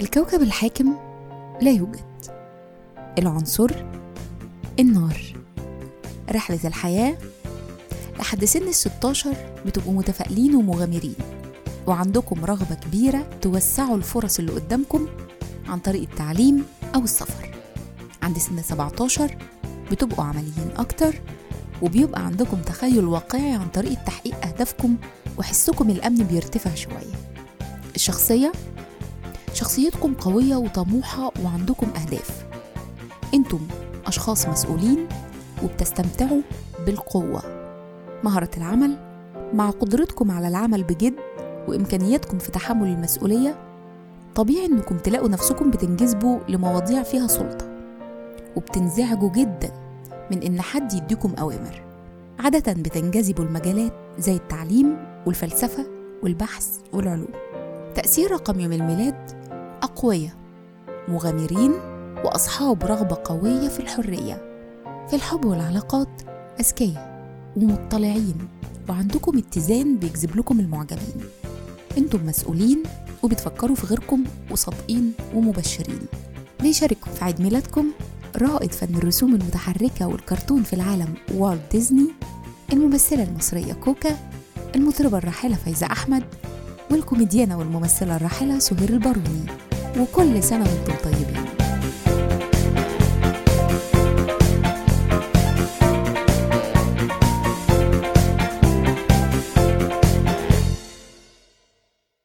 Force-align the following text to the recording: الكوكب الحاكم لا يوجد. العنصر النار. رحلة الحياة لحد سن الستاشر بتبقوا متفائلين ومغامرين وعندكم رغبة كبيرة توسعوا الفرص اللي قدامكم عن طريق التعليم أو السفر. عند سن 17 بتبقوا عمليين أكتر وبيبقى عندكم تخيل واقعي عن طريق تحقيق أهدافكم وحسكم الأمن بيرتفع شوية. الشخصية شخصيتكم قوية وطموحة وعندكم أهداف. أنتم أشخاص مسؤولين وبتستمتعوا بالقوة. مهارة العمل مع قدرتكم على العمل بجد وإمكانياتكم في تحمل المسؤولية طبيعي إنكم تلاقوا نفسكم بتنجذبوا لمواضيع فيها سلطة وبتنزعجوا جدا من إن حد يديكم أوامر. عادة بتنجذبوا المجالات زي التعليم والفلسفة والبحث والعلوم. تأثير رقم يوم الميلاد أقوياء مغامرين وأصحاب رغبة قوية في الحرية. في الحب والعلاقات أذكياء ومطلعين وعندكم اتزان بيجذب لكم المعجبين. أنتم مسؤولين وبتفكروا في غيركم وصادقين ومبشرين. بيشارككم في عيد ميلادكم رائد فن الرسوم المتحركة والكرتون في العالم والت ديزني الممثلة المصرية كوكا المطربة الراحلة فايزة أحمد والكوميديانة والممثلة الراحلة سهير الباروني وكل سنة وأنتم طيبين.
الكوكب 0.00 0.42
الحاكم 0.42 0.96
لا 1.62 1.70
يوجد. 1.70 2.00
العنصر 3.18 3.70
النار. 4.80 5.20
رحلة 6.30 6.58
الحياة 6.64 7.16
لحد 8.18 8.44
سن 8.44 8.68
الستاشر 8.68 9.34
بتبقوا 9.66 9.92
متفائلين 9.94 10.54
ومغامرين 10.54 11.14
وعندكم 11.86 12.44
رغبة 12.44 12.74
كبيرة 12.74 13.26
توسعوا 13.42 13.96
الفرص 13.96 14.38
اللي 14.38 14.52
قدامكم 14.52 15.06
عن 15.68 15.78
طريق 15.78 16.02
التعليم 16.10 16.64
أو 16.94 17.00
السفر. 17.00 17.54
عند 18.22 18.38
سن 18.38 18.62
17 18.62 19.36
بتبقوا 19.90 20.24
عمليين 20.24 20.70
أكتر 20.76 21.14
وبيبقى 21.82 22.26
عندكم 22.26 22.62
تخيل 22.62 23.04
واقعي 23.04 23.52
عن 23.52 23.68
طريق 23.68 24.04
تحقيق 24.04 24.46
أهدافكم 24.46 24.96
وحسكم 25.38 25.90
الأمن 25.90 26.16
بيرتفع 26.24 26.74
شوية. 26.74 27.14
الشخصية 27.94 28.52
شخصيتكم 29.56 30.14
قوية 30.14 30.56
وطموحة 30.56 31.32
وعندكم 31.44 31.86
أهداف. 31.86 32.46
أنتم 33.34 33.58
أشخاص 34.06 34.48
مسؤولين 34.48 35.08
وبتستمتعوا 35.64 36.40
بالقوة. 36.86 37.42
مهارة 38.24 38.50
العمل 38.56 38.96
مع 39.54 39.70
قدرتكم 39.70 40.30
على 40.30 40.48
العمل 40.48 40.82
بجد 40.82 41.14
وإمكانياتكم 41.68 42.38
في 42.38 42.50
تحمل 42.50 42.88
المسؤولية 42.88 43.56
طبيعي 44.34 44.66
إنكم 44.66 44.98
تلاقوا 44.98 45.28
نفسكم 45.28 45.70
بتنجذبوا 45.70 46.38
لمواضيع 46.48 47.02
فيها 47.02 47.26
سلطة 47.26 47.66
وبتنزعجوا 48.56 49.30
جدا 49.30 49.70
من 50.30 50.42
إن 50.42 50.60
حد 50.60 50.92
يديكم 50.92 51.34
أوامر. 51.38 51.82
عادة 52.38 52.72
بتنجذبوا 52.72 53.44
المجالات 53.44 53.92
زي 54.18 54.36
التعليم 54.36 54.96
والفلسفة 55.26 55.86
والبحث 56.22 56.66
والعلوم. 56.92 57.28
تأثير 57.94 58.30
رقم 58.30 58.60
يوم 58.60 58.72
الميلاد 58.72 59.45
أقوياء 59.82 60.32
مغامرين 61.08 61.72
وأصحاب 62.24 62.84
رغبة 62.84 63.18
قوية 63.24 63.68
في 63.68 63.80
الحرية. 63.80 64.42
في 65.08 65.16
الحب 65.16 65.44
والعلاقات 65.44 66.08
أذكياء 66.60 67.26
ومطلعين 67.56 68.48
وعندكم 68.88 69.38
اتزان 69.38 69.96
بيجذب 69.98 70.36
لكم 70.36 70.60
المعجبين. 70.60 71.24
أنتم 71.98 72.26
مسؤولين 72.26 72.82
وبتفكروا 73.22 73.76
في 73.76 73.86
غيركم 73.86 74.24
وصادقين 74.50 75.12
ومبشرين. 75.34 76.00
بيشارككم 76.60 77.10
في 77.10 77.24
عيد 77.24 77.40
ميلادكم 77.40 77.86
رائد 78.36 78.72
فن 78.72 78.94
الرسوم 78.96 79.34
المتحركة 79.34 80.06
والكرتون 80.06 80.62
في 80.62 80.72
العالم 80.72 81.14
والت 81.34 81.72
ديزني 81.72 82.08
الممثلة 82.72 83.22
المصرية 83.22 83.72
كوكا 83.72 84.16
المطربة 84.76 85.18
الراحلة 85.18 85.54
فايزة 85.56 85.86
أحمد 85.86 86.24
والكوميديانة 86.90 87.58
والممثلة 87.58 88.16
الراحلة 88.16 88.58
سهير 88.58 88.88
الباروني 88.88 89.46
وكل 89.98 90.42
سنة 90.42 90.64
وأنتم 90.64 90.94
طيبين. 91.04 91.15